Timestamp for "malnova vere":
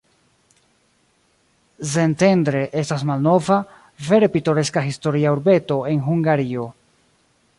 3.11-4.29